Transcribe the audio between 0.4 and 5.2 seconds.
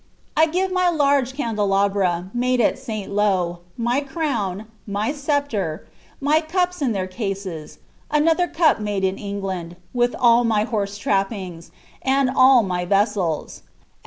give my large candelabra, made at St. Lo, my crown, my